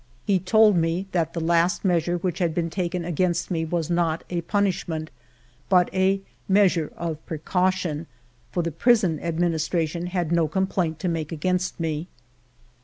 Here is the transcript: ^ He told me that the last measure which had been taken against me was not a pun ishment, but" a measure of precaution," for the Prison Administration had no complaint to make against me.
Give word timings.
^ 0.01 0.03
He 0.25 0.39
told 0.39 0.75
me 0.77 1.05
that 1.11 1.33
the 1.33 1.39
last 1.39 1.85
measure 1.85 2.17
which 2.17 2.39
had 2.39 2.55
been 2.55 2.71
taken 2.71 3.05
against 3.05 3.51
me 3.51 3.63
was 3.63 3.91
not 3.91 4.23
a 4.31 4.41
pun 4.41 4.65
ishment, 4.65 5.09
but" 5.69 5.93
a 6.09 6.21
measure 6.49 6.91
of 6.97 7.23
precaution," 7.27 8.07
for 8.51 8.63
the 8.63 8.71
Prison 8.71 9.19
Administration 9.19 10.07
had 10.07 10.31
no 10.31 10.47
complaint 10.47 10.97
to 11.01 11.07
make 11.07 11.31
against 11.31 11.79
me. 11.79 12.07